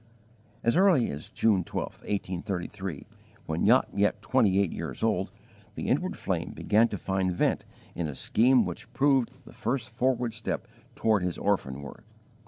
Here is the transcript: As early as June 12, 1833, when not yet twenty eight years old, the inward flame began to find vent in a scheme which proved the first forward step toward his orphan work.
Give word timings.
As 0.63 0.75
early 0.75 1.11
as 1.11 1.29
June 1.29 1.63
12, 1.63 2.01
1833, 2.01 3.05
when 3.45 3.63
not 3.63 3.87
yet 3.93 4.19
twenty 4.19 4.57
eight 4.59 4.71
years 4.71 5.03
old, 5.03 5.29
the 5.75 5.89
inward 5.89 6.17
flame 6.17 6.53
began 6.55 6.87
to 6.87 6.97
find 6.97 7.31
vent 7.31 7.65
in 7.93 8.07
a 8.07 8.15
scheme 8.15 8.65
which 8.65 8.91
proved 8.93 9.45
the 9.45 9.53
first 9.53 9.89
forward 9.89 10.33
step 10.33 10.67
toward 10.95 11.21
his 11.21 11.37
orphan 11.37 11.83
work. 11.83 12.03